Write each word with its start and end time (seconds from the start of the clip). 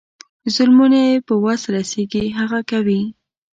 ظلمونه 0.55 0.99
یې 1.07 1.15
په 1.27 1.33
وس 1.43 1.61
رسیږي 1.75 2.25
هغه 2.39 2.59
کوي. 2.71 3.01